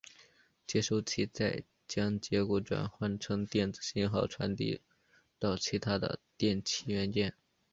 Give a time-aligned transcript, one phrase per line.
[0.65, 4.81] 接收器再将结果转换成电子信号传递
[5.37, 7.35] 到其它的电气元件。